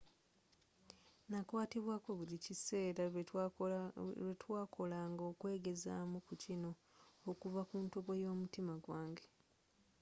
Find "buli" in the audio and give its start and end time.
2.17-2.37